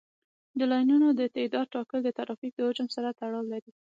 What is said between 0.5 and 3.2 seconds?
د لاینونو د تعداد ټاکل د ترافیک د حجم سره